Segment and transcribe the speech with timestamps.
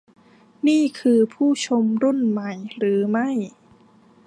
[0.67, 3.29] นี่คือผู้ชมรุ่นใหม่หรือไม่